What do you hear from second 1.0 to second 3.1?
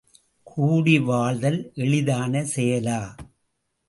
வாழ்தல் எளிதான செயலா?